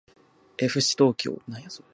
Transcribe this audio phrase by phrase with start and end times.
[0.57, 1.39] えふしー東京